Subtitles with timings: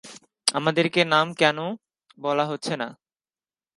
[0.55, 1.57] আমাদেরকে নাম কেন
[2.17, 2.87] বলা হচ্ছে না?